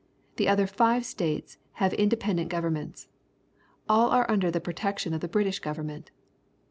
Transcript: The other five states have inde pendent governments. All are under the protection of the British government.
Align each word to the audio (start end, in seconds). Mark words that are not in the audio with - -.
The 0.37 0.47
other 0.47 0.65
five 0.65 1.05
states 1.05 1.59
have 1.73 1.93
inde 1.93 2.19
pendent 2.19 2.49
governments. 2.49 3.07
All 3.87 4.09
are 4.09 4.25
under 4.31 4.49
the 4.49 4.59
protection 4.59 5.13
of 5.13 5.21
the 5.21 5.27
British 5.27 5.59
government. 5.59 6.09